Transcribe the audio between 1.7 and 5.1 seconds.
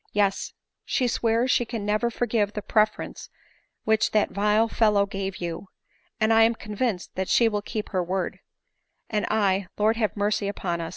never forgive the preference which that vile fellow